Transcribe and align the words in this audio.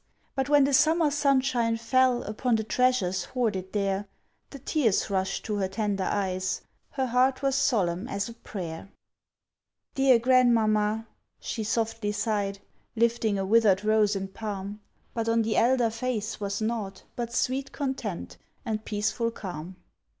But 0.33 0.49
when 0.49 0.63
the 0.63 0.73
summer 0.73 1.11
sunshine 1.11 1.77
fell 1.77 2.23
Upon 2.23 2.55
the 2.55 2.63
treasures 2.63 3.25
hoarded 3.25 3.71
there, 3.71 4.07
The 4.49 4.57
tears 4.57 5.11
rushed 5.11 5.45
to 5.45 5.57
her 5.57 5.67
tender 5.67 6.05
eyes, 6.05 6.61
Her 6.89 7.05
heart 7.05 7.43
was 7.43 7.53
solemn 7.53 8.07
as 8.07 8.27
a 8.27 8.33
prayer. 8.33 8.89
"Dear 9.93 10.17
Grandmamma," 10.17 11.05
she 11.39 11.63
softly 11.63 12.13
sighed, 12.13 12.57
Lifting 12.95 13.37
a 13.37 13.45
withered 13.45 13.85
rose 13.85 14.15
and 14.15 14.33
palm; 14.33 14.79
But 15.13 15.29
on 15.29 15.43
the 15.43 15.55
elder 15.55 15.91
face 15.91 16.39
was 16.39 16.63
naught 16.63 17.03
But 17.15 17.31
sweet 17.31 17.71
content 17.71 18.37
and 18.65 18.83
peaceful 18.83 19.29
calm. 19.29 19.75